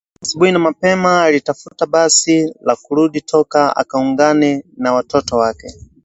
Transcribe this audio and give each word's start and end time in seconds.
Asubuhi 0.21 0.51
na 0.51 0.59
mapema 0.59 1.23
alitafuta 1.23 1.85
basi 1.85 2.55
la 2.61 2.75
kurudi 2.75 3.21
Toko 3.21 3.57
akaungane 3.59 4.63
na 4.77 4.93
watoto 4.93 5.35
wake 5.37 5.67